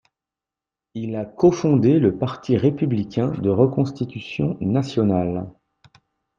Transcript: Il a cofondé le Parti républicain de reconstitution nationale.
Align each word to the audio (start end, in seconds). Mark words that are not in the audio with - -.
Il 0.95 1.15
a 1.15 1.25
cofondé 1.25 1.99
le 1.99 2.17
Parti 2.17 2.57
républicain 2.57 3.27
de 3.29 3.51
reconstitution 3.51 4.57
nationale. 4.59 5.45